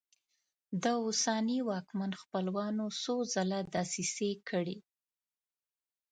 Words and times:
د 0.83 0.83
اوسني 1.03 1.59
واکمن 1.69 2.11
خپلوانو 2.21 2.85
څو 3.01 3.15
ځله 3.33 3.59
دسیسې 3.75 4.31
کړي. 4.49 4.77